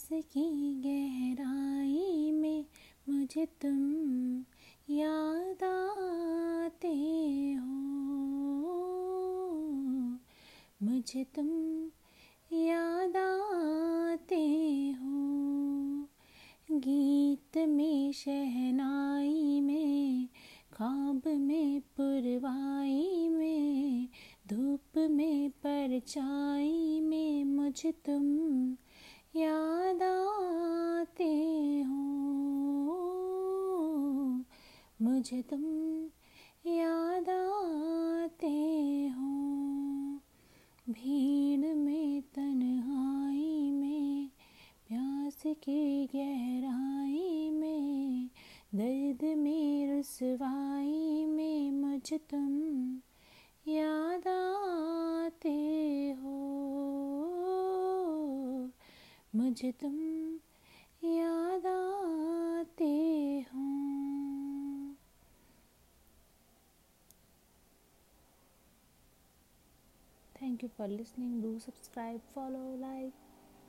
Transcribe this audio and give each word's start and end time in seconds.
की 0.00 0.74
गहराई 0.74 2.32
में 2.32 2.64
मुझे 3.08 3.46
तुम 3.46 4.38
याद 4.90 5.64
आते 5.64 6.94
हो। 7.52 7.82
मुझे 10.82 11.24
तुम 11.24 11.84
याद 12.58 13.16
आते 13.16 14.90
हो। 14.90 15.12
गीत 16.78 17.58
में 17.58 18.12
शहनाई 18.12 19.60
में, 19.60 20.28
ख्वाब 20.72 21.22
में 21.26 21.80
पुरवाई 21.80 23.28
में, 23.28 24.08
धूप 24.48 24.98
में 24.98 25.50
परछाई 25.50 27.00
में 27.00 27.44
मुझे 27.44 27.92
तुम 27.92 28.76
मुझे 35.22 35.42
तुम 35.42 35.64
याद 36.66 37.28
आते 37.28 39.06
हो। 39.06 39.30
भीड़ 40.90 41.74
में, 41.74 42.22
तन्हाई 42.22 43.70
में, 43.70 44.30
प्यास 44.88 45.42
की 45.46 46.06
गहराई 46.06 47.50
में, 47.50 48.30
दर्द 48.74 49.38
में, 49.38 49.98
रसवाई 49.98 51.26
में 51.26 51.70
मुझे 51.70 52.18
तुम 52.18 52.96
याद 53.68 54.28
आते 54.28 56.10
हो। 56.10 56.38
मुझे 59.36 59.72
तुम 59.72 60.11
Thank 70.52 70.64
you 70.64 70.70
for 70.76 70.86
listening. 70.86 71.40
Do 71.40 71.58
subscribe, 71.58 72.20
follow, 72.34 72.76
like. 72.78 73.14